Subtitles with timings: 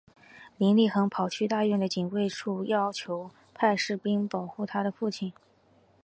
[0.57, 5.31] 林立衡跑去大院的警卫处要求派士兵保护她的父亲。